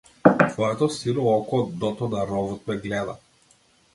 [0.53, 3.15] Твоето сино око од дното на ровот ме гледа.